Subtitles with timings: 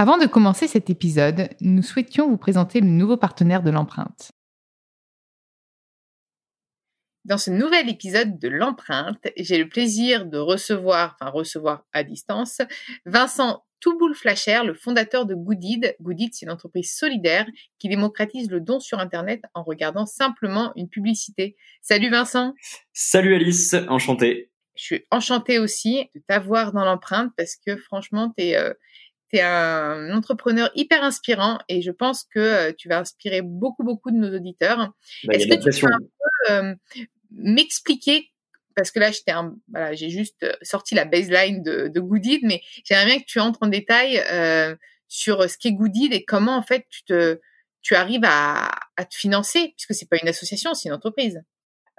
[0.00, 4.32] Avant de commencer cet épisode, nous souhaitions vous présenter le nouveau partenaire de l'empreinte.
[7.26, 12.62] Dans ce nouvel épisode de l'empreinte, j'ai le plaisir de recevoir, enfin recevoir à distance,
[13.04, 15.94] Vincent Touboul-Flacher, le fondateur de Goodid.
[16.00, 17.46] Goodid, c'est une entreprise solidaire
[17.78, 21.56] qui démocratise le don sur Internet en regardant simplement une publicité.
[21.82, 22.54] Salut Vincent.
[22.94, 24.50] Salut Alice, enchanté.
[24.76, 28.72] Je suis enchantée aussi de t'avoir dans l'empreinte parce que franchement, tu es, euh,
[29.32, 34.10] tu un entrepreneur hyper inspirant et je pense que euh, tu vas inspirer beaucoup, beaucoup
[34.10, 34.92] de nos auditeurs.
[35.24, 36.74] Bah, Est-ce que tu peux un peu euh,
[37.30, 38.30] m'expliquer
[38.76, 39.10] parce que là,
[39.68, 43.40] voilà, j'ai juste euh, sorti la baseline de, de Goodid, mais j'aimerais bien que tu
[43.40, 44.22] entres en détail
[45.08, 47.40] sur ce qu'est Goodid et comment en fait tu te,
[47.82, 51.42] tu arrives à, à te financer, puisque c'est pas une association, c'est une entreprise.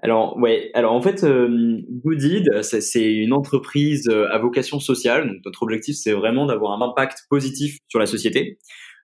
[0.03, 5.27] Alors ouais, alors en fait, euh, Goodid, c'est une entreprise euh, à vocation sociale.
[5.27, 8.57] Donc notre objectif, c'est vraiment d'avoir un impact positif sur la société.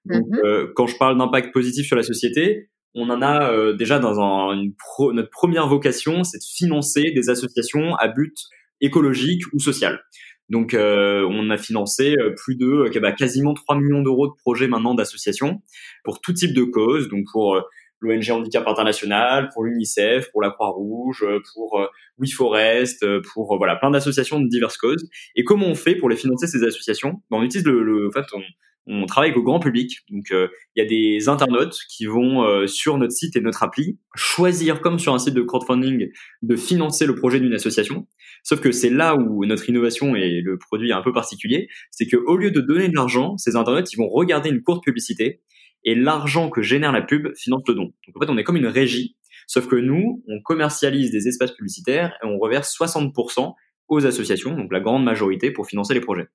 [0.05, 0.45] Donc mm-hmm.
[0.45, 4.19] euh, quand je parle d'impact positif sur la société, on en a euh, déjà dans
[4.19, 4.73] un, une
[5.13, 8.35] notre première vocation, c'est de financer des associations à but
[8.81, 10.01] écologique ou social.
[10.49, 15.61] Donc on a financé plus de bah, quasiment 3 millions d'euros de projets maintenant d'associations
[16.05, 17.09] pour tout type de cause.
[17.09, 17.61] Donc pour
[17.99, 21.87] l'ONG Handicap International, pour l'UNICEF, pour la Croix-Rouge, pour euh,
[22.19, 25.09] WeForest, euh, pour euh, voilà plein d'associations de diverses causes.
[25.35, 27.21] Et comment on fait pour les financer ces associations?
[27.31, 28.41] Ben, On utilise le, le en fait, on,
[28.89, 29.97] on travaille avec le grand public.
[30.09, 34.79] Donc, il y a des internautes qui vont sur notre site et notre appli choisir,
[34.79, 36.07] comme sur un site de crowdfunding,
[36.41, 38.07] de financer le projet d'une association.
[38.43, 42.07] Sauf que c'est là où notre innovation et le produit est un peu particulier, c'est
[42.07, 45.41] que au lieu de donner de l'argent, ces internautes ils vont regarder une courte publicité
[45.83, 47.83] et l'argent que génère la pub finance le don.
[47.83, 49.15] Donc en fait, on est comme une régie,
[49.47, 53.53] sauf que nous, on commercialise des espaces publicitaires et on reverse 60%
[53.87, 56.27] aux associations, donc la grande majorité, pour financer les projets.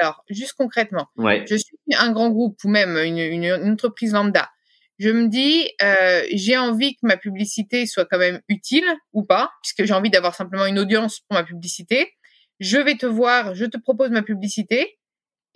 [0.00, 4.50] Alors, juste concrètement, je suis un grand groupe ou même une, entreprise lambda.
[4.98, 9.50] Je me dis, euh, j'ai envie que ma publicité soit quand même utile ou pas,
[9.62, 12.12] puisque j'ai envie d'avoir simplement une audience pour ma publicité.
[12.60, 14.98] Je vais te voir, je te propose ma publicité,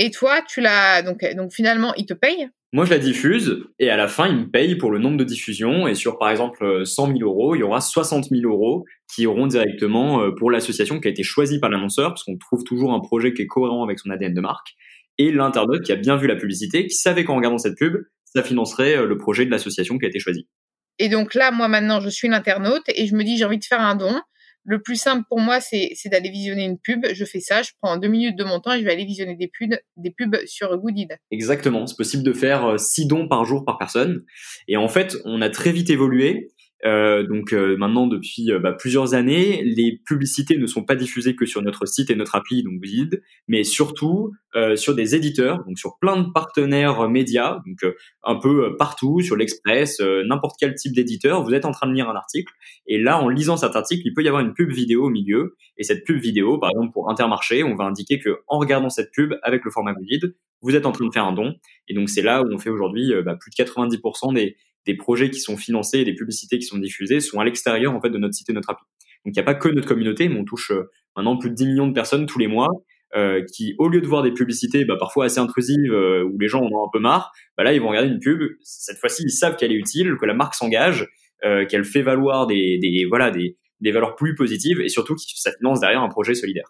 [0.00, 2.48] et toi, tu l'as donc donc finalement, il te paye?
[2.72, 5.24] Moi, je la diffuse et à la fin, ils me payent pour le nombre de
[5.24, 5.86] diffusions.
[5.86, 9.46] Et sur, par exemple, 100 000 euros, il y aura 60 000 euros qui auront
[9.46, 13.00] directement euh, pour l'association qui a été choisie par l'annonceur, parce qu'on trouve toujours un
[13.00, 14.68] projet qui est cohérent avec son ADN de marque,
[15.18, 18.42] et l'internaute qui a bien vu la publicité, qui savait qu'en regardant cette pub, ça
[18.42, 20.48] financerait euh, le projet de l'association qui a été choisi.
[20.98, 23.64] Et donc là, moi maintenant, je suis l'internaute et je me dis, j'ai envie de
[23.64, 24.14] faire un don
[24.65, 27.06] le plus simple pour moi, c'est d'aller visionner une pub.
[27.12, 29.37] Je fais ça, je prends deux minutes de mon temps et je vais aller visionner
[29.37, 31.19] des pubs, des pubs sur Goodid.
[31.31, 31.87] Exactement.
[31.87, 34.22] C'est possible de faire euh, six dons par jour par personne.
[34.69, 36.50] Et en fait, on a très vite évolué.
[36.86, 41.36] Euh, donc euh, maintenant depuis euh, bah, plusieurs années, les publicités ne sont pas diffusées
[41.36, 44.32] que sur notre site et notre appli, donc Guide, mais surtout
[44.74, 50.00] sur des éditeurs, donc sur plein de partenaires médias, donc un peu partout, sur l'Express,
[50.00, 51.44] n'importe quel type d'éditeur.
[51.44, 52.52] Vous êtes en train de lire un article,
[52.88, 55.54] et là, en lisant cet article, il peut y avoir une pub vidéo au milieu,
[55.76, 59.12] et cette pub vidéo, par exemple pour Intermarché, on va indiquer que en regardant cette
[59.12, 61.54] pub avec le format Guide, vous êtes en train de faire un don,
[61.86, 65.30] et donc c'est là où on fait aujourd'hui bah, plus de 90% des des projets
[65.30, 68.34] qui sont financés, des publicités qui sont diffusées sont à l'extérieur en fait de notre
[68.34, 68.84] site et notre appli.
[69.24, 71.54] Donc il n'y a pas que notre communauté, mais on touche euh, maintenant plus de
[71.54, 72.68] 10 millions de personnes tous les mois
[73.16, 76.48] euh, qui, au lieu de voir des publicités bah, parfois assez intrusives euh, où les
[76.48, 78.41] gens en ont un peu marre, bah, là ils vont regarder une pub.
[78.62, 81.06] Cette fois-ci, ils savent qu'elle est utile, que la marque s'engage,
[81.70, 83.56] qu'elle fait valoir des, voilà des,
[83.92, 86.66] valeurs plus positives et surtout que ça finance derrière un projet solidaire.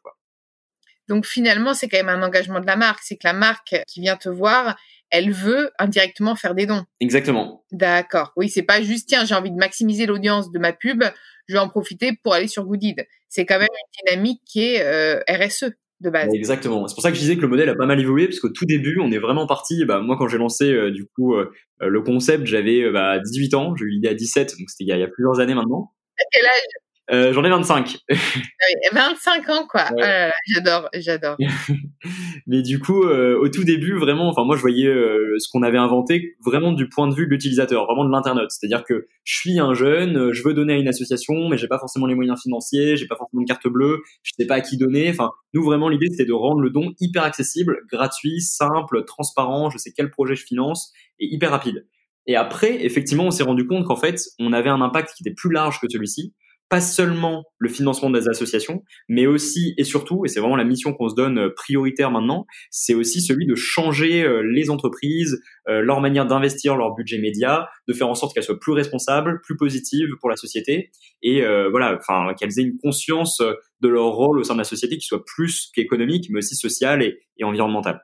[1.09, 4.01] Donc finalement, c'est quand même un engagement de la marque, c'est que la marque qui
[4.01, 4.77] vient te voir,
[5.11, 6.85] elle veut indirectement faire des dons.
[7.01, 7.65] Exactement.
[7.73, 8.33] D'accord.
[8.37, 11.03] Oui, c'est pas juste tiens, j'ai envie de maximiser l'audience de ma pub,
[11.49, 13.07] je vais en profiter pour aller sur Goodid.
[13.29, 16.33] C'est quand même une dynamique qui est euh, RSE de base.
[16.33, 16.87] Exactement.
[16.89, 18.49] C'est pour ça que je disais que le modèle a pas mal évolué parce qu'au
[18.49, 19.85] tout début, on est vraiment parti.
[19.85, 23.77] Bah, moi, quand j'ai lancé euh, du coup euh, le concept, j'avais bah, 18 ans.
[23.77, 25.93] J'ai eu l'idée à 17, donc c'était il, y a plusieurs années maintenant.
[26.19, 26.90] À quel âge?
[27.13, 27.99] Euh, J'en ai 25.
[28.93, 29.85] 25 ans, quoi.
[29.93, 30.01] Oh
[30.47, 31.37] j'adore, j'adore.
[32.47, 35.63] Mais du coup, euh, au tout début, vraiment, enfin, moi, je voyais euh, ce qu'on
[35.63, 38.51] avait inventé vraiment du point de vue de l'utilisateur, vraiment de l'internaute.
[38.51, 41.79] C'est-à-dire que je suis un jeune, je veux donner à une association, mais j'ai pas
[41.79, 44.77] forcément les moyens financiers, j'ai pas forcément de carte bleue, je sais pas à qui
[44.77, 45.11] donner.
[45.11, 49.71] Enfin, nous, vraiment, l'idée, c'était de rendre le don hyper accessible, gratuit, simple, transparent.
[49.71, 51.87] Je sais quel projet je finance et hyper rapide.
[52.27, 55.35] Et après, effectivement, on s'est rendu compte qu'en fait, on avait un impact qui était
[55.35, 56.35] plus large que celui-ci,
[56.71, 60.95] pas seulement le financement des associations, mais aussi et surtout, et c'est vraiment la mission
[60.95, 65.83] qu'on se donne euh, prioritaire maintenant, c'est aussi celui de changer euh, les entreprises, euh,
[65.83, 69.57] leur manière d'investir leur budget média, de faire en sorte qu'elles soient plus responsables, plus
[69.57, 73.43] positives pour la société, et voilà, enfin qu'elles aient une conscience
[73.81, 77.03] de leur rôle au sein de la société qui soit plus qu'économique, mais aussi social
[77.03, 78.01] et, et environnemental.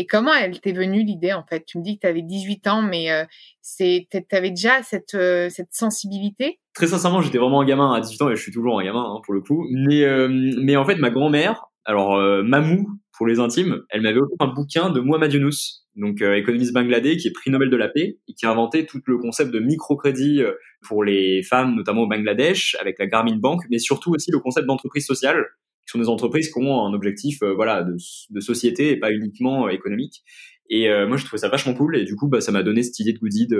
[0.00, 1.64] Et comment elle t'est venue l'idée en fait?
[1.66, 3.24] Tu me dis que tu avais 18 ans, mais euh,
[3.60, 6.60] c'est tu déjà cette euh, cette sensibilité?
[6.72, 9.02] Très sincèrement, j'étais vraiment un gamin à 18 ans et je suis toujours un gamin
[9.02, 9.66] hein, pour le coup.
[9.72, 14.36] Mais euh, mais en fait, ma grand-mère, alors Mamou pour les intimes, elle m'avait offert
[14.38, 18.18] un bouquin de Mohamed Younous, donc économiste bangladais qui est prix Nobel de la paix
[18.28, 20.42] et qui a inventé tout le concept de microcrédit
[20.86, 24.68] pour les femmes, notamment au Bangladesh, avec la Garmin Bank, mais surtout aussi le concept
[24.68, 25.44] d'entreprise sociale
[25.88, 27.96] qui sont des entreprises qui ont un objectif euh, voilà de,
[28.30, 30.22] de, société et pas uniquement euh, économique.
[30.68, 31.96] Et euh, moi, je trouvais ça vachement cool.
[31.96, 33.58] Et du coup, bah, ça m'a donné cette idée de Goodid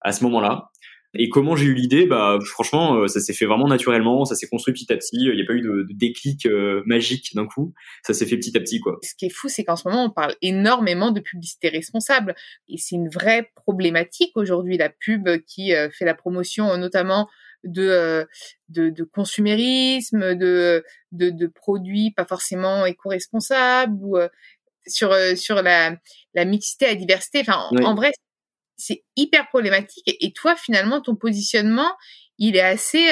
[0.00, 0.70] à ce moment-là.
[1.18, 2.06] Et comment j'ai eu l'idée?
[2.06, 5.16] Bah franchement, ça s'est fait vraiment naturellement, ça s'est construit petit à petit.
[5.16, 6.46] Il n'y a pas eu de, de déclic
[6.84, 7.72] magique d'un coup.
[8.02, 8.98] Ça s'est fait petit à petit, quoi.
[9.02, 12.34] Ce qui est fou, c'est qu'en ce moment, on parle énormément de publicité responsable,
[12.68, 14.76] et c'est une vraie problématique aujourd'hui.
[14.76, 17.28] La pub qui fait la promotion, notamment
[17.66, 18.24] de, euh,
[18.68, 24.28] de, de consumérisme, de, de, de, produits pas forcément éco-responsables ou euh,
[24.86, 25.96] sur, euh, sur la,
[26.34, 27.40] la mixité, la diversité.
[27.40, 28.12] Enfin, en, vrai,
[28.76, 30.04] c'est hyper problématique.
[30.06, 31.92] Et, toi, finalement, ton positionnement,
[32.38, 33.10] il est assez,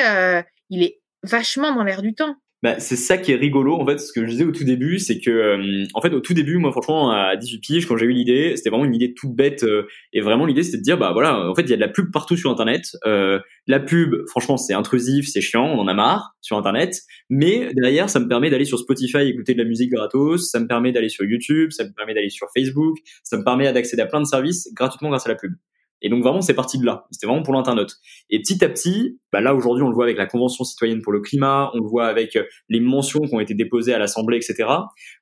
[0.70, 3.98] il est vachement dans l'air du temps bah, c'est ça qui est rigolo en fait
[3.98, 6.56] ce que je disais au tout début c'est que euh, en fait au tout début
[6.56, 9.64] moi franchement à 18 piges quand j'ai eu l'idée c'était vraiment une idée toute bête
[9.64, 11.82] euh, et vraiment l'idée c'était de dire bah voilà en fait il y a de
[11.82, 15.88] la pub partout sur internet euh, la pub franchement c'est intrusif c'est chiant on en
[15.88, 19.68] a marre sur internet mais derrière ça me permet d'aller sur Spotify écouter de la
[19.68, 23.36] musique gratos ça me permet d'aller sur YouTube ça me permet d'aller sur Facebook ça
[23.36, 25.52] me permet d'accéder à plein de services gratuitement grâce à la pub
[26.04, 27.06] et donc vraiment, c'est parti de là.
[27.10, 27.96] C'était vraiment pour l'internaute.
[28.28, 31.12] Et petit à petit, bah là aujourd'hui, on le voit avec la Convention citoyenne pour
[31.12, 34.36] le climat, on le voit avec euh, les mentions qui ont été déposées à l'Assemblée,
[34.36, 34.68] etc.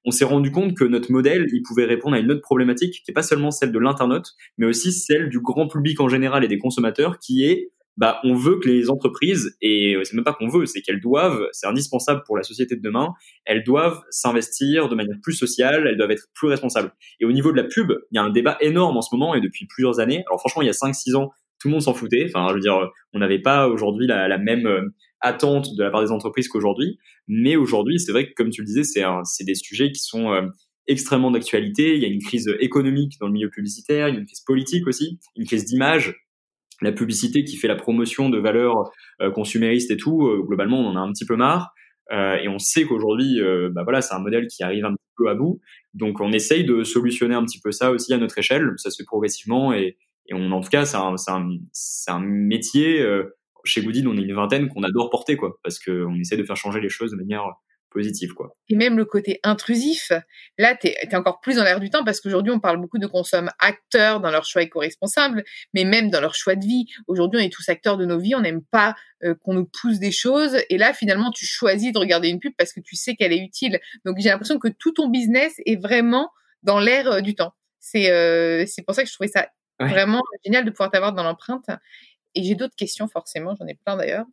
[0.04, 3.04] On s'est rendu compte que notre modèle, il pouvait répondre à une autre problématique qui
[3.08, 6.48] n'est pas seulement celle de l'internaute, mais aussi celle du grand public en général et
[6.48, 10.48] des consommateurs, qui est bah, on veut que les entreprises, et c'est même pas qu'on
[10.48, 13.12] veut, c'est qu'elles doivent, c'est indispensable pour la société de demain,
[13.44, 16.92] elles doivent s'investir de manière plus sociale, elles doivent être plus responsables.
[17.20, 19.34] Et au niveau de la pub, il y a un débat énorme en ce moment
[19.34, 20.24] et depuis plusieurs années.
[20.26, 21.30] Alors franchement, il y a 5-6 ans,
[21.60, 22.24] tout le monde s'en foutait.
[22.28, 24.88] Enfin, je veux dire, on n'avait pas aujourd'hui la, même euh,
[25.20, 26.98] attente de la part des entreprises qu'aujourd'hui.
[27.28, 30.32] Mais aujourd'hui, c'est vrai que, comme tu le disais, c'est, c'est des sujets qui sont
[30.32, 30.42] euh,
[30.86, 31.94] extrêmement d'actualité.
[31.94, 34.40] Il y a une crise économique dans le milieu publicitaire, il y a une crise
[34.40, 36.14] politique aussi, une crise d'image
[36.80, 38.90] la publicité qui fait la promotion de valeurs
[39.20, 41.72] euh, consuméristes et tout, euh, globalement, on en a un petit peu marre.
[42.10, 43.40] Euh, et on sait qu'aujourd'hui,
[43.72, 45.60] bah voilà, c'est un modèle qui arrive un petit peu à bout.
[45.94, 48.70] Donc, on essaye de solutionner un petit peu ça aussi à notre échelle.
[48.76, 49.96] Ça se fait progressivement et,
[50.26, 51.58] et on, en tout cas, c'est un, un,
[52.08, 53.06] un, métier.
[53.64, 56.56] chez Goodin, on est une vingtaine qu'on adore porter, quoi, parce qu'on essaie de faire
[56.56, 57.44] changer les choses de manière
[57.92, 58.56] positif quoi.
[58.68, 60.12] Et même le côté intrusif,
[60.58, 63.06] là tu es, encore plus dans l'air du temps parce qu'aujourd'hui on parle beaucoup de
[63.06, 65.44] consomme acteurs dans leur choix éco-responsable,
[65.74, 66.86] mais même dans leur choix de vie.
[67.06, 68.94] Aujourd'hui on est tous acteurs de nos vies, on n'aime pas
[69.24, 72.52] euh, qu'on nous pousse des choses et là finalement tu choisis de regarder une pub
[72.56, 73.80] parce que tu sais qu'elle est utile.
[74.04, 76.30] Donc j'ai l'impression que tout ton business est vraiment
[76.62, 77.52] dans l'air euh, du temps.
[77.78, 79.48] C'est euh, c'est pour ça que je trouvais ça
[79.80, 81.66] vraiment génial de pouvoir t'avoir dans l'empreinte.
[82.34, 84.26] Et j'ai d'autres questions forcément, j'en ai plein d'ailleurs.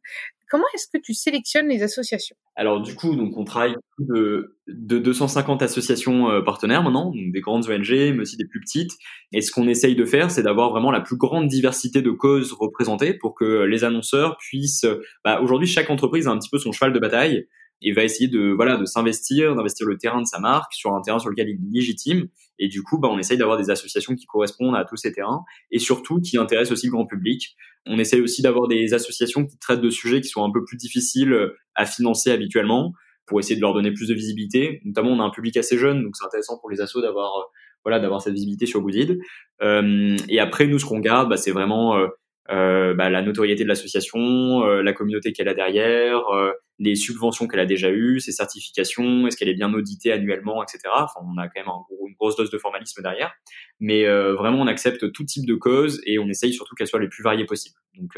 [0.49, 2.35] Comment est-ce que tu sélectionnes les associations?
[2.55, 7.39] Alors du coup, donc on travaille de, de 250 associations euh, partenaires maintenant, donc des
[7.39, 8.91] grandes ONG, mais aussi des plus petites.
[9.31, 12.53] Et ce qu'on essaye de faire, c'est d'avoir vraiment la plus grande diversité de causes
[12.53, 14.87] représentées pour que les annonceurs puissent.
[15.23, 17.47] Bah, Aujourd'hui, chaque entreprise a un petit peu son cheval de bataille
[17.81, 21.01] et va essayer de voilà de s'investir, d'investir le terrain de sa marque sur un
[21.01, 22.27] terrain sur lequel il est légitime.
[22.57, 25.43] Et du coup, bah, on essaye d'avoir des associations qui correspondent à tous ces terrains
[25.71, 27.55] et surtout qui intéressent aussi le grand public.
[27.85, 30.77] On essaye aussi d'avoir des associations qui traitent de sujets qui sont un peu plus
[30.77, 31.35] difficiles
[31.75, 32.93] à financer habituellement
[33.25, 34.81] pour essayer de leur donner plus de visibilité.
[34.85, 37.49] Notamment, on a un public assez jeune, donc c'est intéressant pour les assos d'avoir
[37.85, 39.19] voilà d'avoir cette visibilité sur Goodid.
[39.61, 42.07] Euh, et après, nous, ce qu'on garde, bah, c'est vraiment euh,
[42.51, 47.47] euh, bah, la notoriété de l'association, euh, la communauté qu'elle a derrière, euh, les subventions
[47.47, 50.79] qu'elle a déjà eues, ses certifications, est-ce qu'elle est bien auditée annuellement, etc.
[50.95, 51.69] Enfin, on a quand même
[52.07, 53.33] une grosse dose de formalisme derrière,
[53.79, 57.09] mais vraiment on accepte tout type de cause et on essaye surtout qu'elles soient les
[57.09, 57.75] plus variées possibles.
[57.95, 58.13] Donc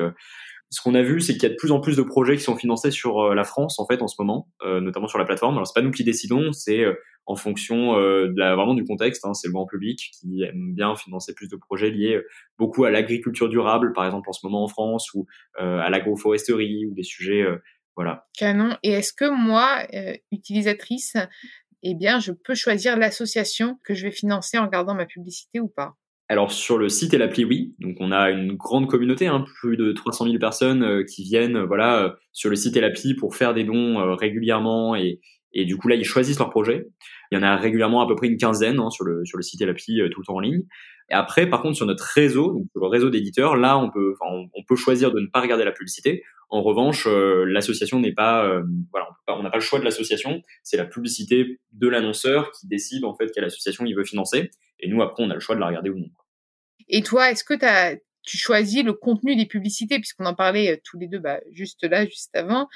[0.70, 2.44] ce qu'on a vu, c'est qu'il y a de plus en plus de projets qui
[2.44, 5.56] sont financés sur la France en fait en ce moment, notamment sur la plateforme.
[5.56, 6.86] Alors c'est pas nous qui décidons, c'est
[7.26, 9.26] en fonction euh, de la, vraiment du contexte.
[9.26, 12.28] Hein, c'est le grand public qui aime bien financer plus de projets liés euh,
[12.58, 15.28] beaucoup à l'agriculture durable, par exemple en ce moment en France, ou
[15.60, 17.46] euh, à l'agroforesterie, ou des sujets,
[17.96, 18.28] voilà.
[18.38, 18.78] Canon.
[18.84, 19.86] Et est-ce que moi,
[20.32, 21.18] utilisatrice,
[21.84, 25.68] eh bien, je peux choisir l'association que je vais financer en regardant ma publicité ou
[25.68, 25.96] pas?
[26.32, 27.76] Alors sur le site et l'appli, oui.
[27.80, 31.58] Donc on a une grande communauté, hein, plus de 300 000 personnes euh, qui viennent,
[31.58, 35.20] euh, voilà, euh, sur le site et l'appli pour faire des dons régulièrement et,
[35.52, 36.88] et du coup là ils choisissent leur projet.
[37.32, 39.44] Il y en a régulièrement à peu près une quinzaine hein, sur le sur le
[39.44, 40.64] site et l'appli tout le temps en ligne.
[41.10, 44.48] Et après, par contre, sur notre réseau, donc le réseau d'éditeurs, là on peut, on,
[44.54, 46.24] on, peut choisir de ne pas regarder la publicité.
[46.50, 48.62] En revanche, l'association n'est pas,
[48.92, 50.42] voilà, on n'a pas le choix de l'association.
[50.64, 54.52] C'est la publicité de l'annonceur qui décide en fait quelle association il veut financer.
[54.80, 56.10] Et nous après on a le choix de la regarder ou non.
[56.90, 57.54] Et toi, est-ce que
[58.24, 61.84] tu choisis le contenu des publicités, puisqu'on en parlait euh, tous les deux bah, juste
[61.84, 62.68] là, juste avant,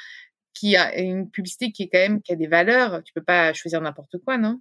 [0.56, 3.04] qui a une publicité qui est quand même qui a des valeurs.
[3.04, 4.60] Tu peux pas choisir n'importe quoi, non?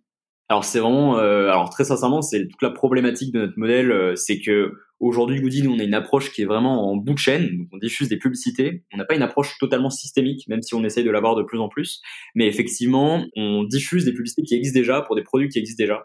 [0.51, 4.15] Alors c'est vraiment, euh, alors très sincèrement, c'est toute la problématique de notre modèle, euh,
[4.15, 7.19] c'est que aujourd'hui, Goody, nous on a une approche qui est vraiment en bout de
[7.19, 8.85] chaîne, donc on diffuse des publicités.
[8.93, 11.59] On n'a pas une approche totalement systémique, même si on essaye de l'avoir de plus
[11.59, 12.03] en plus.
[12.35, 16.05] Mais effectivement, on diffuse des publicités qui existent déjà pour des produits qui existent déjà.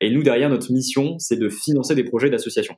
[0.00, 2.76] Et nous, derrière, notre mission, c'est de financer des projets d'association.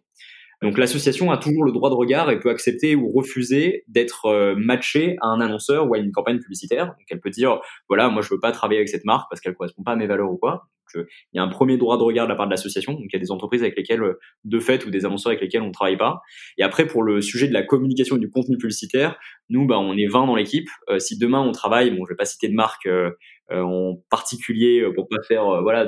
[0.63, 4.55] Donc l'association a toujours le droit de regard et peut accepter ou refuser d'être euh,
[4.57, 6.87] matchée à un annonceur ou à une campagne publicitaire.
[6.87, 9.55] Donc elle peut dire voilà moi je veux pas travailler avec cette marque parce qu'elle
[9.55, 10.65] correspond pas à mes valeurs ou quoi.
[10.95, 12.93] Donc, il y a un premier droit de regard de la part de l'association.
[12.93, 14.03] Donc il y a des entreprises avec lesquelles
[14.45, 16.21] de fait ou des annonceurs avec lesquels on ne travaille pas.
[16.59, 19.17] Et après pour le sujet de la communication et du contenu publicitaire,
[19.49, 20.69] nous bah on est 20 dans l'équipe.
[20.91, 23.11] Euh, si demain on travaille, bon je vais pas citer de marque euh,
[23.53, 25.87] en particulier pour pas faire voilà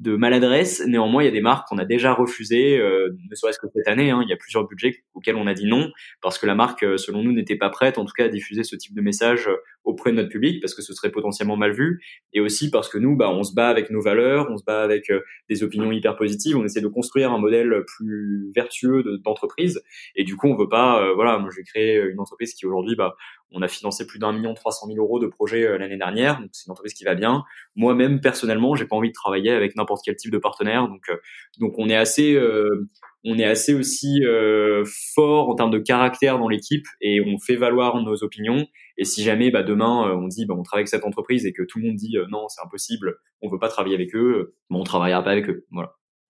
[0.00, 0.82] de maladresse.
[0.86, 3.86] Néanmoins, il y a des marques qu'on a déjà refusées, euh, ne serait-ce que cette
[3.86, 4.10] année.
[4.10, 6.82] Hein, il y a plusieurs budgets auxquels on a dit non parce que la marque,
[6.82, 9.48] euh, selon nous, n'était pas prête, en tout cas, à diffuser ce type de message
[9.48, 12.88] euh, auprès de notre public parce que ce serait potentiellement mal vu et aussi parce
[12.88, 15.12] que nous, bah, on se bat avec nos valeurs, on se bat avec
[15.48, 16.56] des opinions hyper positives.
[16.56, 19.82] On essaie de construire un modèle plus vertueux d'entreprise
[20.16, 21.12] et du coup, on veut pas.
[21.14, 23.14] voilà, moi, j'ai créé une entreprise qui aujourd'hui, bah,
[23.52, 26.40] on a financé plus d'un million trois cent mille euros de projets l'année dernière.
[26.40, 27.44] Donc c'est une entreprise qui va bien.
[27.76, 30.88] Moi-même personnellement, j'ai pas envie de travailler avec n'importe quel type de partenaire.
[30.88, 31.16] Donc, euh,
[31.60, 32.88] donc on est assez, euh,
[33.24, 34.84] on est assez aussi euh,
[35.14, 38.66] fort en termes de caractère dans l'équipe et on fait valoir nos opinions.
[38.96, 41.62] Et si jamais, bah, demain, on dit, bah, on travaille avec cette entreprise et que
[41.62, 44.84] tout le monde dit non, c'est impossible, on veut pas travailler avec eux, bah, on
[44.84, 45.66] travaillera pas avec eux.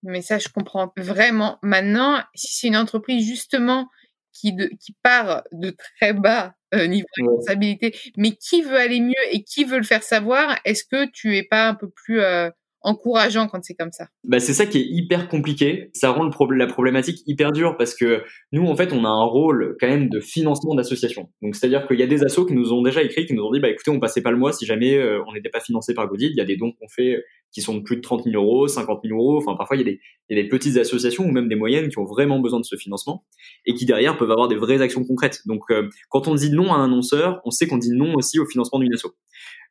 [0.03, 1.57] Mais ça, je comprends vraiment.
[1.63, 3.87] Maintenant, si c'est une entreprise justement
[4.35, 9.13] qui, de, qui part de très bas niveau de responsabilité, mais qui veut aller mieux
[9.31, 12.21] et qui veut le faire savoir, est-ce que tu es pas un peu plus
[12.85, 14.07] encourageant quand c'est comme ça?
[14.23, 15.89] Bah, c'est ça qui est hyper compliqué.
[15.93, 19.23] Ça rend le la problématique hyper dure parce que nous, en fait, on a un
[19.23, 21.29] rôle quand même de financement d'association.
[21.41, 23.51] Donc, c'est-à-dire qu'il y a des assos qui nous ont déjà écrit, qui nous ont
[23.51, 25.93] dit, bah, écoutez, on passait pas le mois si jamais euh, on n'était pas financé
[25.93, 26.31] par Godid.
[26.31, 27.23] Il y a des dons qu'on fait
[27.55, 29.37] qui sont de plus de 30 000 euros, 50 000 euros.
[29.37, 32.39] Enfin, parfois, il y, a des, petites associations ou même des moyennes qui ont vraiment
[32.39, 33.23] besoin de ce financement
[33.65, 35.39] et qui derrière peuvent avoir des vraies actions concrètes.
[35.45, 38.39] Donc, euh, quand on dit non à un annonceur, on sait qu'on dit non aussi
[38.39, 39.05] au financement d'une asso.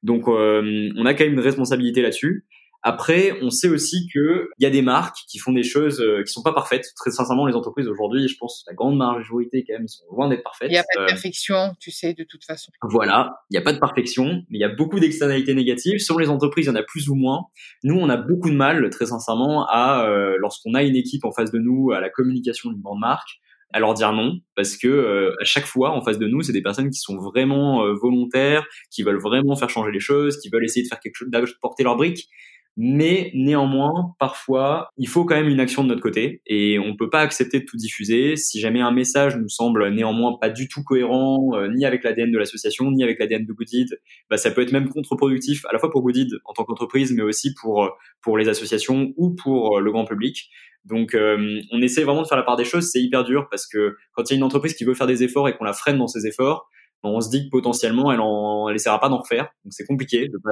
[0.02, 2.46] Donc, euh, on a quand même une responsabilité là-dessus.
[2.86, 6.22] Après, on sait aussi que il y a des marques qui font des choses euh,
[6.22, 6.92] qui sont pas parfaites.
[6.96, 10.42] Très sincèrement, les entreprises aujourd'hui, je pense, la grande majorité quand même, sont loin d'être
[10.42, 10.68] parfaites.
[10.68, 12.70] Il n'y a pas de euh, perfection, tu sais, de toute façon.
[12.82, 15.98] Voilà, il n'y a pas de perfection, mais il y a beaucoup d'externalités négatives.
[15.98, 17.44] Sur les entreprises, il y en a plus ou moins.
[17.84, 21.32] Nous, on a beaucoup de mal, très sincèrement, à euh, lorsqu'on a une équipe en
[21.32, 23.40] face de nous, à la communication d'une grande marque,
[23.72, 26.62] à leur dire non parce que à chaque fois en face de nous c'est des
[26.62, 30.84] personnes qui sont vraiment volontaires qui veulent vraiment faire changer les choses qui veulent essayer
[30.84, 32.28] de faire quelque chose d'apporter leur brique
[32.76, 37.08] mais néanmoins, parfois, il faut quand même une action de notre côté et on peut
[37.08, 38.36] pas accepter de tout diffuser.
[38.36, 42.32] Si jamais un message nous semble néanmoins pas du tout cohérent, euh, ni avec l'ADN
[42.32, 45.78] de l'association, ni avec l'ADN de Goodid, bah, ça peut être même contre-productif à la
[45.78, 49.80] fois pour Goodid en tant qu'entreprise, mais aussi pour pour les associations ou pour euh,
[49.80, 50.50] le grand public.
[50.84, 52.90] Donc, euh, on essaie vraiment de faire la part des choses.
[52.90, 55.22] C'est hyper dur parce que quand il y a une entreprise qui veut faire des
[55.22, 56.68] efforts et qu'on la freine dans ses efforts,
[57.04, 59.48] on se dit que potentiellement elle en elle pas d'en refaire.
[59.64, 60.50] Donc c'est compliqué de pas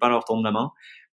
[0.00, 0.70] pas leur tendre la main.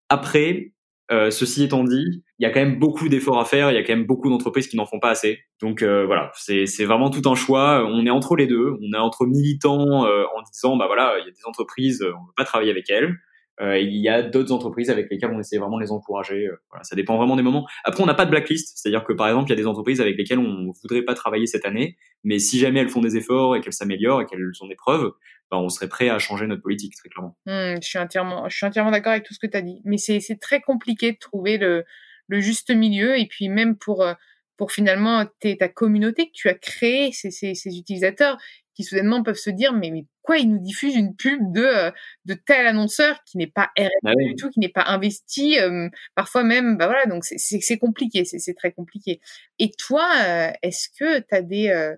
[0.10, 0.72] Après,
[1.12, 3.78] euh, ceci étant dit, il y a quand même beaucoup d'efforts à faire, il y
[3.78, 5.40] a quand même beaucoup d'entreprises qui n'en font pas assez.
[5.62, 7.86] Donc euh, voilà, c'est vraiment tout un choix.
[7.88, 11.26] On est entre les deux, on est entre militants euh, en disant bah voilà, il
[11.26, 13.16] y a des entreprises, on ne veut pas travailler avec elles.
[13.62, 16.48] Euh, il y a d'autres entreprises avec lesquelles on essaie vraiment de les encourager.
[16.48, 17.66] Euh, voilà, ça dépend vraiment des moments.
[17.84, 20.02] Après, on n'a pas de blacklist, c'est-à-dire que par exemple, il y a des entreprises
[20.02, 23.56] avec lesquelles on voudrait pas travailler cette année, mais si jamais elles font des efforts
[23.56, 25.12] et qu'elles s'améliorent et qu'elles ont des preuves,
[25.52, 27.38] ben, on serait prêt à changer notre politique très clairement.
[27.46, 30.40] Mmh, je suis entièrement, entièrement d'accord avec tout ce que tu as dit, mais c'est
[30.42, 31.86] très compliqué de trouver le,
[32.28, 34.14] le juste milieu et puis même pour euh,
[34.58, 38.38] pour finalement ta communauté que tu as créé, ces, ces, ces utilisateurs
[38.76, 41.92] qui soudainement peuvent se dire mais, mais quoi ils nous diffusent une pub de euh,
[42.26, 45.90] de tel annonceur qui n'est pas RSE bah du tout qui n'est pas investi euh,
[46.14, 49.22] parfois même bah voilà donc c'est c'est compliqué c'est très compliqué.
[49.60, 51.96] Et toi euh, est-ce que tu as des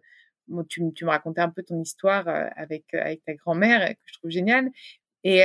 [0.47, 4.13] bon, tu, tu me racontais un peu ton histoire avec avec ta grand-mère que je
[4.13, 4.69] trouve géniale.
[5.23, 5.39] Et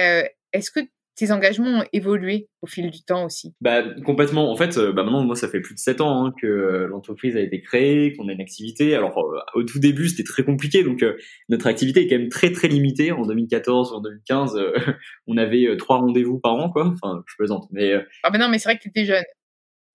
[0.53, 0.81] est-ce que
[1.15, 4.51] tes engagements ont évolué au fil du temps aussi bah, Complètement.
[4.51, 6.47] En fait, bah, maintenant, moi, ça fait plus de 7 ans hein, que
[6.91, 8.95] l'entreprise a été créée, qu'on a une activité.
[8.95, 9.19] Alors,
[9.55, 10.83] au tout début, c'était très compliqué.
[10.83, 11.05] Donc,
[11.49, 13.13] notre activité est quand même très, très limitée.
[13.13, 14.59] En 2014 ou en 2015,
[15.27, 16.87] on avait trois rendez-vous par an, quoi.
[16.87, 17.67] Enfin, je plaisante.
[17.73, 19.25] Mais, ah, ben non, mais c'est vrai que tu étais jeune.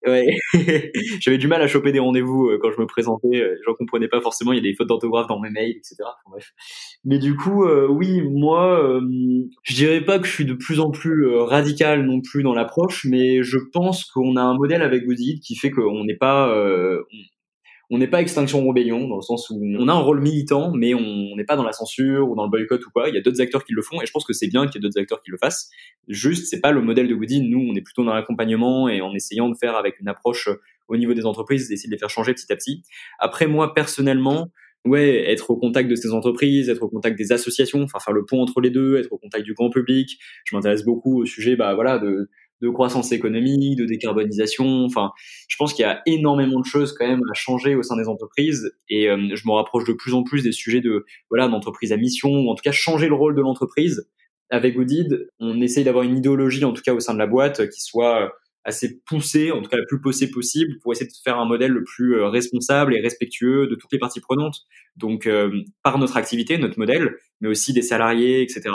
[0.08, 0.38] Ouais,
[1.20, 3.42] j'avais du mal à choper des rendez-vous euh, quand je me présentais.
[3.42, 4.54] Euh, J'en comprenais pas forcément.
[4.54, 5.96] Il y a des fautes d'orthographe dans mes mails, etc.
[6.30, 6.54] bref.
[7.04, 9.00] Mais du coup, euh, oui, moi,
[9.64, 13.06] je dirais pas que je suis de plus en plus radical non plus dans l'approche,
[13.10, 16.56] mais je pense qu'on a un modèle avec Goodid qui fait qu'on n'est pas,
[17.90, 20.94] on n'est pas Extinction Rebellion dans le sens où on a un rôle militant, mais
[20.94, 23.08] on n'est pas dans la censure ou dans le boycott ou quoi.
[23.08, 24.76] Il y a d'autres acteurs qui le font et je pense que c'est bien qu'il
[24.76, 25.70] y ait d'autres acteurs qui le fassent.
[26.08, 27.42] Juste, c'est pas le modèle de Goody.
[27.42, 30.50] Nous, on est plutôt dans l'accompagnement et en essayant de faire avec une approche
[30.90, 32.84] au niveau des entreprises, d'essayer de les faire changer petit à petit.
[33.20, 34.52] Après, moi, personnellement,
[34.86, 38.26] ouais, être au contact de ces entreprises, être au contact des associations, enfin faire le
[38.26, 40.18] pont entre les deux, être au contact du grand public.
[40.46, 42.30] Je m'intéresse beaucoup au sujet, bah voilà, de
[42.62, 44.86] de croissance économique, de décarbonisation.
[44.86, 45.12] Enfin,
[45.48, 48.08] je pense qu'il y a énormément de choses quand même à changer au sein des
[48.08, 51.92] entreprises et euh, je me rapproche de plus en plus des sujets de voilà d'entreprise
[51.92, 54.10] à mission ou en tout cas changer le rôle de l'entreprise.
[54.50, 57.70] Avec Odid, on essaye d'avoir une idéologie en tout cas au sein de la boîte
[57.70, 58.34] qui soit
[58.68, 61.72] assez poussée, en tout cas la plus poussée possible, pour essayer de faire un modèle
[61.72, 64.58] le plus euh, responsable et respectueux de toutes les parties prenantes.
[64.98, 65.50] Donc, euh,
[65.84, 68.70] par notre activité, notre modèle, mais aussi des salariés, etc.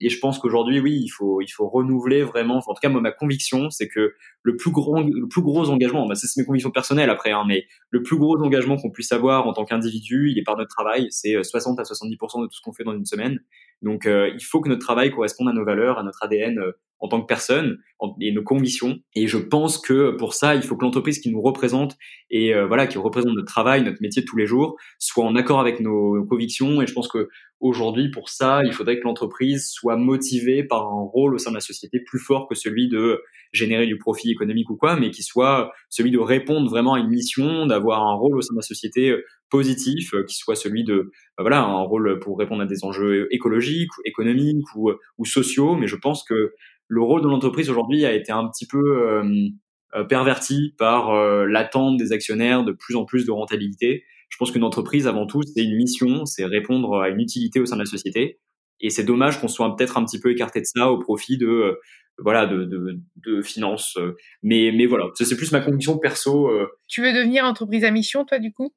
[0.00, 2.56] Et je pense qu'aujourd'hui, oui, il faut, il faut renouveler vraiment.
[2.56, 6.06] en tout cas, moi, ma conviction, c'est que le plus grand, le plus gros engagement,
[6.06, 9.46] bah, c'est mes convictions personnelles après, hein, mais le plus gros engagement qu'on puisse avoir
[9.46, 11.08] en tant qu'individu, il est par notre travail.
[11.10, 13.40] C'est 60 euh, à 70% de tout ce qu'on fait dans une semaine.
[13.82, 16.58] Donc, il faut que notre travail corresponde à nos valeurs, à notre ADN
[17.00, 17.78] en tant que personne
[18.20, 18.98] et nos convictions.
[19.14, 21.96] Et je pense que pour ça, il faut que l'entreprise qui nous représente
[22.30, 25.60] et voilà, qui représente notre travail, notre métier de tous les jours, soit en accord
[25.60, 26.80] avec nos convictions.
[26.80, 27.28] Et je pense que
[27.60, 31.56] Aujourd'hui, pour ça, il faudrait que l'entreprise soit motivée par un rôle au sein de
[31.56, 33.20] la société plus fort que celui de
[33.52, 37.08] générer du profit économique ou quoi, mais qui soit celui de répondre vraiment à une
[37.08, 40.84] mission, d'avoir un rôle au sein de la société euh, positif, euh, qui soit celui
[40.84, 45.74] de, bah voilà, un rôle pour répondre à des enjeux écologiques, économiques ou, ou sociaux.
[45.74, 46.54] Mais je pense que
[46.88, 51.14] le rôle de l'entreprise aujourd'hui a été un petit peu euh, perverti par
[51.46, 55.42] l'attente des actionnaires de plus en plus de rentabilité je pense qu'une entreprise, avant tout,
[55.42, 58.38] c'est une mission, c'est répondre à une utilité au sein de la société.
[58.80, 61.46] Et c'est dommage qu'on soit peut-être un petit peu écarté de ça au profit de
[61.46, 61.80] euh,
[62.18, 63.96] voilà de, de, de finances.
[63.96, 64.16] Euh.
[64.42, 66.48] Mais mais voilà, c'est plus ma conviction perso.
[66.48, 66.68] Euh.
[66.86, 68.72] Tu veux devenir entreprise à mission, toi, du coup?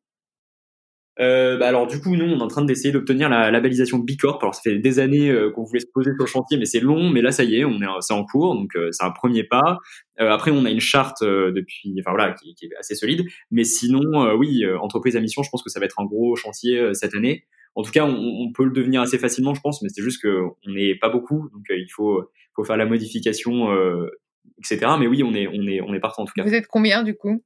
[1.21, 4.39] Euh, bah alors du coup, nous, on est en train d'essayer d'obtenir la labellisation Bicorp.
[4.41, 6.79] Alors ça fait des années euh, qu'on voulait se poser sur le chantier, mais c'est
[6.79, 7.09] long.
[7.09, 9.43] Mais là, ça y est, on est, c'est en cours, donc euh, c'est un premier
[9.43, 9.79] pas.
[10.17, 13.25] après, on a une charte depuis, enfin voilà, qui, est assez solide.
[13.51, 16.93] Mais sinon, oui, entreprise à mission, je pense que ça va être un gros chantier
[16.93, 17.45] cette année.
[17.75, 20.43] En tout cas, on, peut le devenir assez facilement, je pense, mais c'est juste que
[20.67, 22.23] on n'est pas beaucoup, donc il faut,
[22.55, 23.69] faut faire la modification,
[24.59, 24.93] etc.
[24.99, 26.43] Mais oui, on est, on est, on est partant en tout cas.
[26.43, 27.43] Vous êtes combien du coup?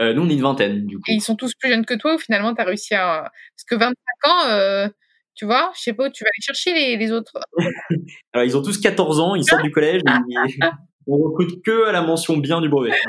[0.00, 1.04] Euh, nous, on est une vingtaine, du coup.
[1.08, 3.30] Et ils sont tous plus jeunes que toi ou finalement, tu as réussi à.
[3.56, 3.94] Parce que 25
[4.30, 4.88] ans, euh,
[5.34, 7.38] tu vois, je sais pas où tu vas aller chercher les, les autres.
[8.32, 10.02] Alors, ils ont tous 14 ans, ils sortent du collège.
[11.06, 12.92] on recrute que à la mention bien du brevet.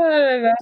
[0.00, 0.04] Oh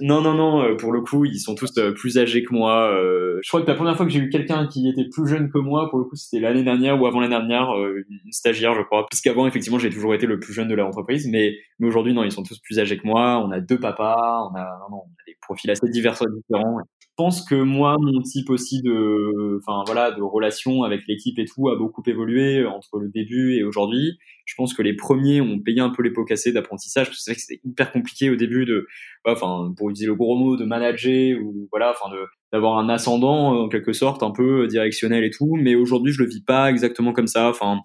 [0.01, 2.91] non, non, non, euh, pour le coup, ils sont tous euh, plus âgés que moi.
[2.91, 3.39] Euh.
[3.43, 5.59] Je crois que la première fois que j'ai eu quelqu'un qui était plus jeune que
[5.59, 9.05] moi, pour le coup, c'était l'année dernière ou avant l'année dernière, une stagiaire, je crois.
[9.09, 12.23] Parce qu'avant, effectivement, j'ai toujours été le plus jeune de l'entreprise, mais, mais aujourd'hui, non,
[12.23, 13.43] ils sont tous plus âgés que moi.
[13.45, 16.79] On a deux papas, on a, non, on a des profils assez divers et différents.
[17.19, 21.45] Je pense que moi, mon type aussi de, enfin voilà, de relation avec l'équipe et
[21.45, 24.19] tout a beaucoup évolué entre le début et aujourd'hui.
[24.45, 27.23] Je pense que les premiers ont payé un peu les pots cassés d'apprentissage parce que
[27.23, 28.85] c'est vrai que c'était hyper compliqué au début de,
[29.25, 33.63] enfin, pour utiliser le gros mot, de manager ou voilà, enfin de d'avoir un ascendant
[33.63, 35.55] en quelque sorte un peu directionnel et tout.
[35.55, 37.49] Mais aujourd'hui, je le vis pas exactement comme ça.
[37.49, 37.79] Enfin,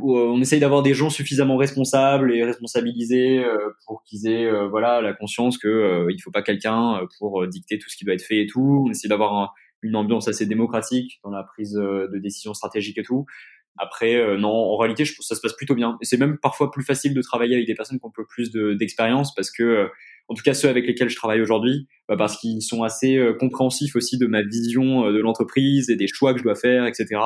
[0.00, 5.02] on essaye d'avoir des gens suffisamment responsables et responsabilisés euh, pour qu'ils aient euh, voilà
[5.02, 8.24] la conscience que euh, il faut pas quelqu'un pour dicter tout ce qui doit être
[8.24, 8.84] fait et tout.
[8.86, 13.26] On essaie d'avoir une ambiance assez démocratique dans la prise de décision stratégique et tout.
[13.78, 15.96] Après, euh, non, en réalité, je, ça se passe plutôt bien.
[16.02, 18.26] Et c'est même parfois plus facile de travailler avec des personnes qui ont un peu
[18.26, 19.88] plus d'expérience parce que, euh,
[20.28, 23.32] en tout cas, ceux avec lesquels je travaille aujourd'hui, bah, parce qu'ils sont assez euh,
[23.32, 27.20] compréhensifs aussi de ma vision de l'entreprise et des choix que je dois faire, etc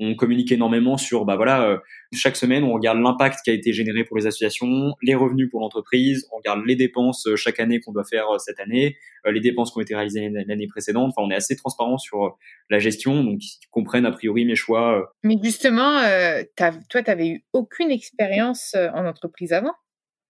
[0.00, 1.78] on communique énormément sur, bah voilà, euh,
[2.12, 5.60] chaque semaine, on regarde l'impact qui a été généré pour les associations, les revenus pour
[5.60, 9.40] l'entreprise, on regarde les dépenses euh, chaque année qu'on doit faire euh, cette année, les
[9.40, 11.12] dépenses qui ont été réalisées l'année précédente.
[11.14, 12.38] Enfin, on est assez transparent sur
[12.70, 15.12] la gestion, donc ils comprennent a priori mes choix.
[15.22, 19.74] Mais justement, euh, toi, tu eu aucune expérience en entreprise avant,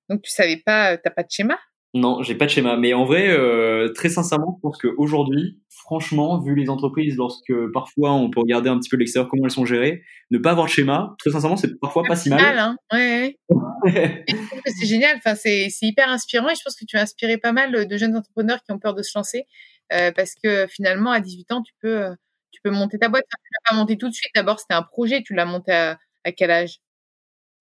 [0.08, 1.56] donc tu savais pas, t'as pas de schéma?
[1.92, 2.76] Non, j'ai pas de schéma.
[2.76, 8.12] Mais en vrai, euh, très sincèrement, je pense qu'aujourd'hui, franchement, vu les entreprises, lorsque parfois
[8.12, 10.70] on peut regarder un petit peu l'extérieur, comment elles sont gérées, ne pas avoir de
[10.70, 12.58] schéma, très sincèrement, c'est parfois pas si mal.
[12.58, 13.36] Hein ouais,
[14.66, 15.16] c'est génial.
[15.16, 18.16] Enfin, c'est hyper inspirant et je pense que tu as inspiré pas mal de jeunes
[18.16, 19.46] entrepreneurs qui ont peur de se lancer
[19.92, 22.14] euh, parce que finalement, à 18 ans, tu peux, euh,
[22.52, 23.24] tu peux monter ta boîte.
[23.28, 24.30] tu l'as pas monté tout de suite.
[24.34, 25.22] D'abord, c'était un projet.
[25.22, 26.78] Tu l'as monté à, à quel âge?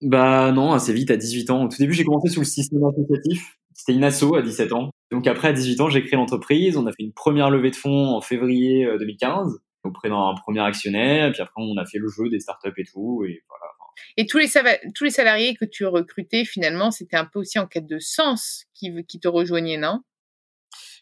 [0.02, 1.66] Bah non, assez vite, à 18 ans.
[1.66, 3.58] Au tout début, j'ai commencé sous le système associatif.
[3.80, 4.90] C'était une asso à 17 ans.
[5.10, 6.76] Donc après, à 18 ans, j'ai créé l'entreprise.
[6.76, 10.60] On a fait une première levée de fonds en février 2015 euh, auprès d'un premier
[10.60, 11.32] actionnaire.
[11.32, 13.24] Puis après, on a fait le jeu des startups et tout.
[13.26, 13.72] Et voilà.
[14.18, 14.48] Et tous les,
[14.94, 18.66] tous les salariés que tu recrutais, finalement, c'était un peu aussi en quête de sens
[18.74, 20.02] qui, qui te rejoignaient, non?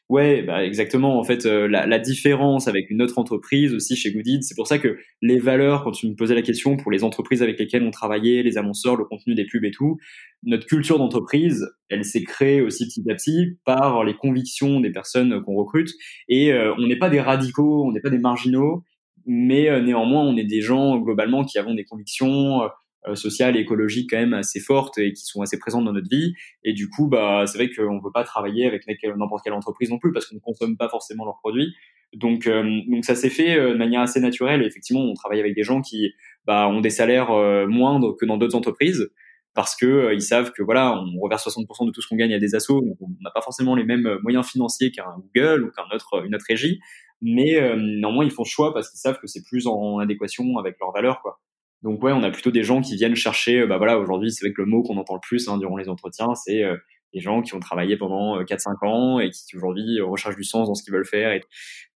[0.09, 1.19] Ouais, bah exactement.
[1.19, 4.65] En fait, euh, la, la, différence avec une autre entreprise aussi chez Goodid, c'est pour
[4.65, 7.83] ça que les valeurs, quand tu me posais la question pour les entreprises avec lesquelles
[7.83, 9.97] on travaillait, les annonceurs, le contenu des pubs et tout,
[10.43, 15.43] notre culture d'entreprise, elle s'est créée aussi petit à petit par les convictions des personnes
[15.43, 15.89] qu'on recrute.
[16.29, 18.85] Et euh, on n'est pas des radicaux, on n'est pas des marginaux,
[19.25, 22.67] mais euh, néanmoins, on est des gens globalement qui avons des convictions euh,
[23.13, 26.33] sociales et écologiques quand même assez fortes et qui sont assez présentes dans notre vie.
[26.63, 29.89] Et du coup, bah, c'est vrai qu'on ne veut pas travailler avec n'importe quelle entreprise
[29.89, 31.73] non plus parce qu'on ne consomme pas forcément leurs produits.
[32.13, 34.61] Donc, euh, donc ça s'est fait euh, de manière assez naturelle.
[34.61, 36.11] Et effectivement, on travaille avec des gens qui
[36.45, 37.31] bah, ont des salaires
[37.67, 39.09] moindres que dans d'autres entreprises
[39.53, 42.37] parce que ils savent que voilà, on reverse 60% de tout ce qu'on gagne à
[42.37, 45.95] des assos, donc on n'a pas forcément les mêmes moyens financiers qu'un Google ou qu'un
[45.95, 46.79] autre une autre régie,
[47.23, 50.77] mais néanmoins ils font ce choix parce qu'ils savent que c'est plus en adéquation avec
[50.79, 51.39] leurs valeurs quoi.
[51.83, 54.51] Donc ouais, on a plutôt des gens qui viennent chercher, euh, bah voilà, aujourd'hui c'est
[54.51, 56.75] que le mot qu'on entend le plus hein, durant les entretiens, c'est euh,
[57.13, 60.67] des gens qui ont travaillé pendant 4-5 euh, ans et qui aujourd'hui recherchent du sens
[60.67, 61.31] dans ce qu'ils veulent faire.
[61.31, 61.41] Et...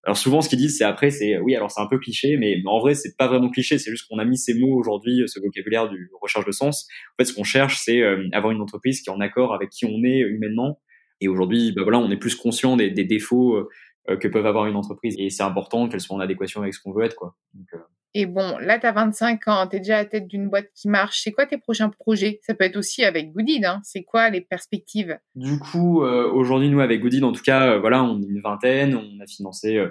[0.05, 2.63] Alors souvent ce qu'ils disent c'est après c'est oui alors c'est un peu cliché mais,
[2.67, 5.41] en vrai c'est pas vraiment cliché c'est juste qu'on a mis ces mots aujourd'hui ce
[5.41, 6.87] vocabulaire du recherche de sens.
[7.13, 8.01] En fait ce qu'on cherche c'est
[8.33, 10.81] avoir une entreprise qui est en accord avec qui on est humainement
[11.21, 13.69] et aujourd'hui bah voilà on est plus conscient des, des défauts
[14.17, 16.93] que peuvent avoir une entreprise et c'est important qu'elle soit en adéquation avec ce qu'on
[16.93, 17.37] veut être quoi.
[17.55, 17.69] Donc,
[18.15, 20.71] et bon, là, tu as 25 ans, tu es déjà à la tête d'une boîte
[20.75, 21.21] qui marche.
[21.23, 22.41] C'est quoi tes prochains projets?
[22.43, 23.65] Ça peut être aussi avec Goodid.
[23.65, 23.81] Hein.
[23.85, 25.19] C'est quoi les perspectives?
[25.35, 28.41] Du coup, euh, aujourd'hui, nous, avec Goodid, en tout cas, euh, voilà, on est une
[28.41, 28.97] vingtaine.
[28.97, 29.89] On a financé euh,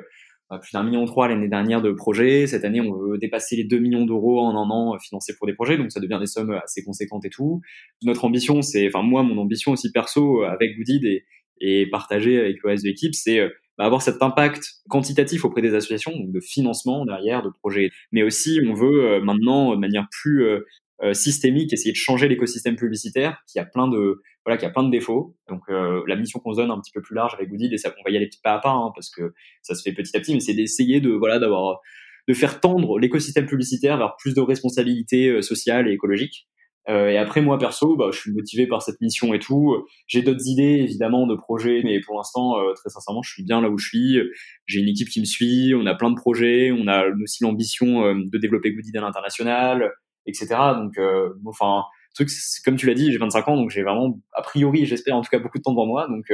[0.50, 2.48] bah, plus d'un million trois l'année dernière de projets.
[2.48, 5.54] Cette année, on veut dépasser les 2 millions d'euros en un an financés pour des
[5.54, 5.78] projets.
[5.78, 7.62] Donc, ça devient des sommes assez conséquentes et tout.
[8.02, 11.24] Notre ambition, c'est, enfin, moi, mon ambition aussi perso avec Goodid et,
[11.62, 13.48] et partagée avec le reste de l'équipe, c'est
[13.78, 17.92] bah, avoir cet impact quantitatif auprès des associations, donc de financement derrière, de projets.
[18.12, 20.66] Mais aussi, on veut euh, maintenant, de manière plus euh,
[21.04, 24.84] euh, systémique, essayer de changer l'écosystème publicitaire qui a plein de voilà qui a plein
[24.84, 25.36] de défauts.
[25.50, 28.04] Donc la mission qu'on se donne un petit peu plus large avec Goodid, et on
[28.06, 30.34] va y aller pas à pas hein, parce que ça se fait petit à petit,
[30.34, 31.82] mais c'est d'essayer de voilà d'avoir
[32.30, 36.48] de faire tendre l'écosystème publicitaire vers plus de responsabilité sociale et écologique.
[36.90, 39.86] Euh, et après, moi perso, bah, je suis motivé par cette mission et tout.
[40.08, 43.62] J'ai d'autres idées, évidemment, de projets, mais pour l'instant, euh, très sincèrement, je suis bien
[43.62, 44.20] là où je suis.
[44.66, 48.06] J'ai une équipe qui me suit, on a plein de projets, on a aussi l'ambition
[48.06, 49.92] euh, de développer Goodid à l'international,
[50.26, 50.48] etc.
[50.76, 50.98] Donc,
[51.46, 51.84] enfin,
[52.16, 52.30] truc,
[52.64, 55.30] comme tu l'as dit, j'ai 25 ans, donc j'ai vraiment, a priori, j'espère en tout
[55.30, 56.08] cas beaucoup de temps devant moi.
[56.08, 56.32] Donc,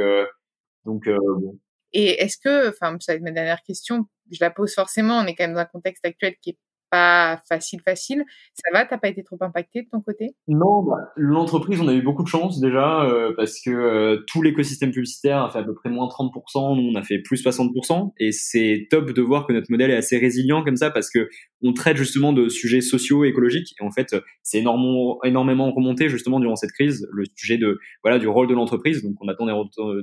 [0.84, 1.58] donc bon.
[1.92, 5.26] Et est-ce que, enfin, ça va être ma dernière question, je la pose forcément, on
[5.26, 6.58] est quand même dans un contexte actuel qui est
[7.48, 8.24] facile, facile.
[8.54, 10.34] Ça va T'as pas été trop impacté de ton côté?
[10.48, 14.42] Non, bah, l'entreprise, on a eu beaucoup de chance déjà euh, parce que euh, tout
[14.42, 18.12] l'écosystème publicitaire a fait à peu près moins 30%, nous on a fait plus 60%,
[18.18, 21.28] et c'est top de voir que notre modèle est assez résilient comme ça parce que
[21.64, 26.38] on traite justement de sujets sociaux, écologiques, et en fait c'est énormément, énormément remonté justement
[26.38, 29.02] durant cette crise le sujet de voilà du rôle de l'entreprise.
[29.02, 29.46] Donc on attend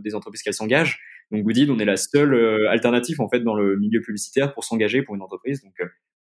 [0.04, 1.00] des, entreprises qu'elles s'engagent.
[1.32, 4.63] Donc Goodid, on est la seule euh, alternative en fait dans le milieu publicitaire pour
[4.63, 5.63] s'engager pour une entreprise.
[5.63, 5.76] Donc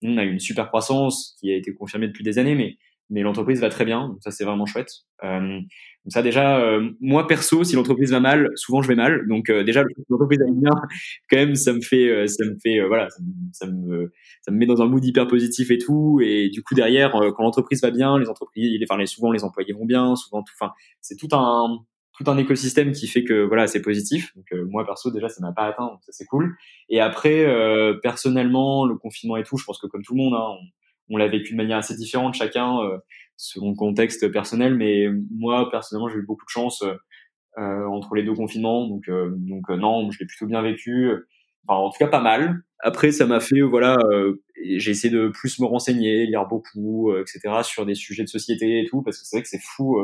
[0.02, 2.76] on a une super croissance qui a été confirmée depuis des années, mais
[3.10, 4.90] mais l'entreprise va très bien, donc ça c'est vraiment chouette.
[5.24, 9.26] Euh, donc ça déjà, euh, moi perso, si l'entreprise va mal, souvent je vais mal.
[9.28, 10.70] Donc euh, déjà, l'entreprise va bien,
[11.30, 14.66] quand même, ça me fait, euh, ça me fait, voilà, ça me, ça me, met
[14.66, 16.20] dans un mood hyper positif et tout.
[16.22, 19.72] Et du coup derrière, quand l'entreprise va bien, les entreprises, enfin les, souvent les employés
[19.72, 21.78] vont bien, souvent tout, enfin c'est tout un
[22.18, 25.40] tout un écosystème qui fait que voilà c'est positif donc euh, moi perso déjà ça
[25.40, 26.56] m'a pas atteint donc ça c'est cool
[26.88, 30.34] et après euh, personnellement le confinement et tout je pense que comme tout le monde
[30.34, 30.56] hein,
[31.16, 32.98] l'a vécu de manière assez différente chacun euh,
[33.36, 36.84] selon le contexte personnel mais moi personnellement j'ai eu beaucoup de chance
[37.56, 41.10] entre les deux confinements donc donc non je l'ai plutôt bien vécu
[41.66, 42.62] enfin en tout cas pas mal.
[42.80, 43.96] Après ça m'a fait voilà
[44.76, 48.86] j'ai essayé de plus me renseigner lire beaucoup etc sur des sujets de société et
[48.86, 49.96] tout parce que c'est vrai que c'est fou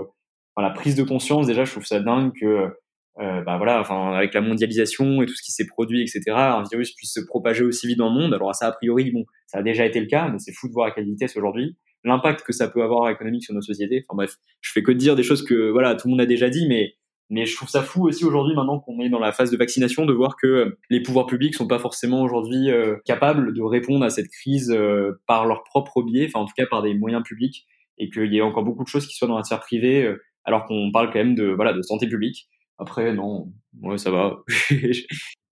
[0.62, 2.76] la prise de conscience, déjà, je trouve ça dingue que,
[3.20, 6.64] euh, bah voilà, enfin, avec la mondialisation et tout ce qui s'est produit, etc., un
[6.68, 8.34] virus puisse se propager aussi vite dans le monde.
[8.34, 10.72] Alors ça, a priori, bon, ça a déjà été le cas, mais c'est fou de
[10.72, 11.76] voir à quelle vitesse aujourd'hui.
[12.02, 14.04] L'impact que ça peut avoir économique sur nos sociétés.
[14.04, 16.50] Enfin bref, je fais que dire des choses que voilà, tout le monde a déjà
[16.50, 16.94] dit, mais
[17.30, 20.04] Mais je trouve ça fou aussi aujourd'hui, maintenant qu'on est dans la phase de vaccination,
[20.04, 24.10] de voir que les pouvoirs publics sont pas forcément aujourd'hui euh, capables de répondre à
[24.10, 27.64] cette crise euh, par leur propre biais, enfin en tout cas par des moyens publics,
[27.96, 30.22] et qu'il y ait encore beaucoup de choses qui soient dans la sphère privée, euh,
[30.44, 32.48] alors qu'on parle quand même de voilà de santé publique.
[32.78, 34.42] Après, non, moi ça va.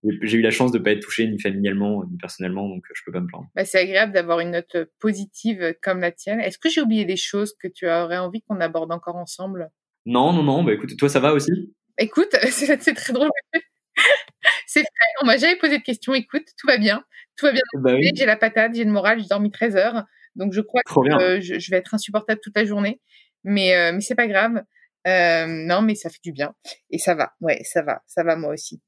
[0.04, 3.12] j'ai eu la chance de pas être touché ni familialement ni personnellement, donc je peux
[3.12, 3.46] pas me plaindre.
[3.54, 6.40] Bah, c'est agréable d'avoir une note positive comme la tienne.
[6.40, 9.70] Est-ce que j'ai oublié des choses que tu aurais envie qu'on aborde encore ensemble?
[10.06, 10.64] Non, non, non.
[10.64, 11.74] Bah écoute, toi, ça va aussi?
[11.98, 13.30] Écoute, c'est très drôle.
[14.66, 16.14] c'est vrai, on m'a jamais posé de questions.
[16.14, 17.04] Écoute, tout va bien.
[17.37, 17.62] Tout va bien.
[17.74, 20.04] Bah j'ai la patate, j'ai le moral, j'ai dormi 13 heures.
[20.35, 23.00] Donc je crois que je, vais être insupportable toute la journée.
[23.44, 24.62] Mais, euh, mais c'est pas grave.
[25.06, 26.54] Euh, non, mais ça fait du bien.
[26.90, 27.32] Et ça va.
[27.40, 28.02] Ouais, ça va.
[28.06, 28.80] Ça va moi aussi.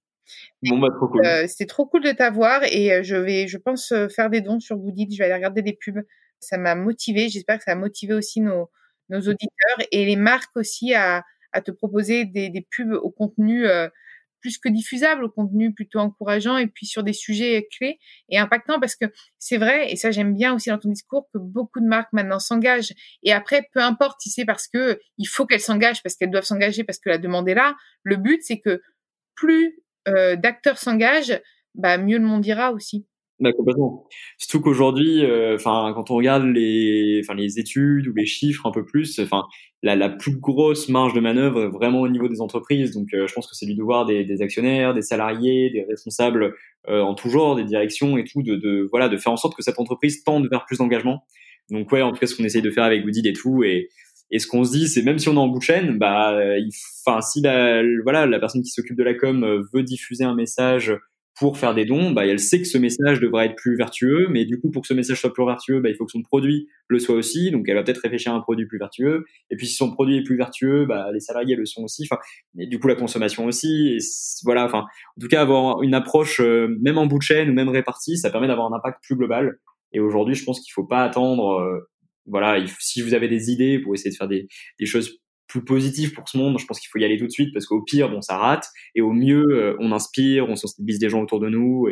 [0.62, 1.24] Bon, bah, trop cool.
[1.27, 4.77] Euh, C'était trop cool de t'avoir et je vais, je pense, faire des dons sur
[4.77, 5.09] Goodit.
[5.12, 6.03] Je vais aller regarder des pubs.
[6.40, 7.29] Ça m'a motivé.
[7.29, 8.70] J'espère que ça a motivé aussi nos,
[9.09, 13.66] nos auditeurs et les marques aussi à, à te proposer des, des pubs au contenu
[13.66, 13.88] euh,
[14.45, 18.79] plus que diffusable, au contenu plutôt encourageant et puis sur des sujets clés et impactants
[18.79, 19.07] parce que
[19.39, 22.39] c'est vrai, et ça j'aime bien aussi dans ton discours, que beaucoup de marques maintenant
[22.39, 22.93] s'engagent.
[23.23, 26.45] Et après, peu importe si c'est parce que il faut qu'elles s'engagent, parce qu'elles doivent
[26.45, 28.83] s'engager, parce que la demande est là, le but c'est que
[29.35, 29.79] plus
[30.09, 31.41] euh, d'acteurs s'engagent,
[31.75, 33.07] bah, mieux le monde ira aussi.
[33.45, 34.07] Bah, complètement.
[34.39, 38.71] Surtout qu'aujourd'hui, euh, enfin, quand on regarde les, enfin, les études ou les chiffres un
[38.71, 39.45] peu plus, enfin,
[39.83, 42.93] la, la plus grosse marge de manœuvre est vraiment au niveau des entreprises.
[42.93, 46.55] Donc, euh, je pense que c'est du devoir des, actionnaires, des salariés, des responsables
[46.89, 49.55] euh, en tout genre, des directions et tout, de, de, voilà, de faire en sorte
[49.55, 51.25] que cette entreprise tende vers plus d'engagement.
[51.71, 53.91] Donc, ouais, en tout cas, ce qu'on essaye de faire avec Goodid et tout, et,
[54.31, 56.35] et ce qu'on se dit, c'est même si on est en bout de chaîne, bah,
[57.07, 57.43] enfin, si
[58.05, 60.95] voilà, la personne qui s'occupe de la com veut diffuser un message
[61.37, 64.44] pour faire des dons, bah, elle sait que ce message devrait être plus vertueux, mais
[64.44, 66.68] du coup, pour que ce message soit plus vertueux, bah, il faut que son produit
[66.88, 67.51] le soit aussi.
[67.51, 69.25] Donc, elle va peut-être réfléchir à un produit plus vertueux.
[69.51, 72.07] Et puis, si son produit est plus vertueux, bah, les salariés le sont aussi.
[72.11, 72.20] Enfin,
[72.59, 73.97] et du coup, la consommation aussi.
[73.97, 73.99] Et
[74.44, 74.64] voilà.
[74.64, 77.68] Enfin, en tout cas, avoir une approche, euh, même en bout de chaîne ou même
[77.68, 79.59] répartie, ça permet d'avoir un impact plus global.
[79.92, 81.59] Et aujourd'hui, je pense qu'il faut pas attendre.
[81.61, 81.81] Euh,
[82.27, 84.49] voilà, si vous avez des idées pour essayer de faire des
[84.87, 85.18] choses
[85.55, 87.67] plus positif pour ce monde, je pense qu'il faut y aller tout de suite parce
[87.67, 91.23] qu'au pire, bon, ça rate, et au mieux, euh, on inspire, on sensibilise des gens
[91.23, 91.88] autour de nous.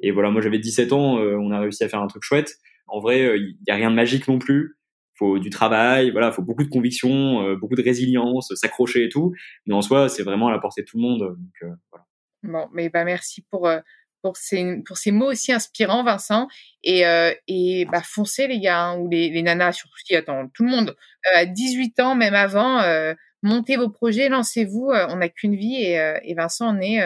[0.00, 2.56] Et, voilà, moi j'avais 17 ans, euh, on a réussi à faire un truc chouette.
[2.88, 4.76] En vrai, euh, il n'y a rien de magique non plus.
[5.16, 9.32] Faut du travail, voilà, faut beaucoup de conviction, beaucoup de résilience, s'accrocher et tout.
[9.64, 11.20] Mais en soi, c'est vraiment à la portée de tout le monde.
[11.20, 12.06] Donc, voilà.
[12.42, 13.70] Bon, mais bah merci pour
[14.24, 16.48] pour ces, pour ces mots aussi inspirants, Vincent.
[16.82, 20.48] Et, euh, et bah, foncez, les gars, hein, ou les, les nanas, surtout si, attends,
[20.54, 24.92] tout le monde, euh, à 18 ans, même avant, euh, montez vos projets, lancez-vous.
[25.10, 27.02] on n'a qu'une vie et, et Vincent, on est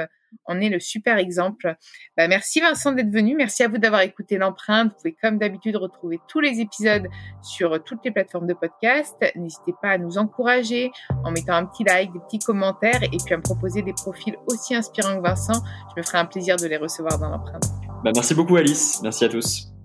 [0.47, 1.77] on est le super exemple.
[2.17, 3.35] Bah, merci Vincent d'être venu.
[3.37, 4.93] Merci à vous d'avoir écouté l'empreinte.
[4.93, 7.07] Vous pouvez comme d'habitude retrouver tous les épisodes
[7.43, 9.17] sur toutes les plateformes de podcast.
[9.37, 10.91] N'hésitez pas à nous encourager
[11.25, 14.37] en mettant un petit like, des petits commentaires et puis à me proposer des profils
[14.47, 15.63] aussi inspirants que Vincent.
[15.95, 17.65] Je me ferai un plaisir de les recevoir dans l'empreinte.
[18.05, 19.01] Bah, merci beaucoup Alice.
[19.03, 19.78] Merci à tous.